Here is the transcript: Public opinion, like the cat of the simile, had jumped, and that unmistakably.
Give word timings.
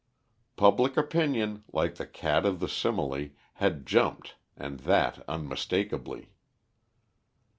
Public 0.55 0.97
opinion, 0.97 1.63
like 1.71 1.93
the 1.93 2.07
cat 2.07 2.43
of 2.43 2.59
the 2.59 2.67
simile, 2.67 3.29
had 3.61 3.85
jumped, 3.85 4.33
and 4.57 4.79
that 4.79 5.23
unmistakably. 5.27 6.31